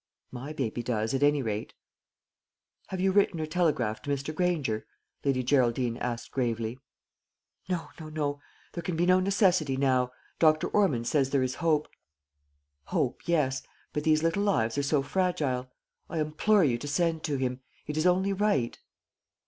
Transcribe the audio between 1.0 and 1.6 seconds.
at any